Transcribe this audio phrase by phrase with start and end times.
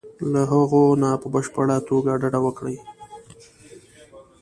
[0.31, 2.77] له هغو نه په بشپړه توګه ډډه وکړي.